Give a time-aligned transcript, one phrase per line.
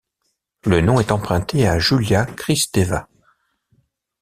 [0.63, 3.07] Le nom est emprunté à Julia Kristeva.